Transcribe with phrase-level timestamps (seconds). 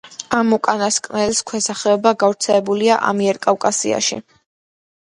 [0.37, 4.25] ამ უკანასკნელის ქვესახეობა გავრცელებულია ამიერკავკასიაში.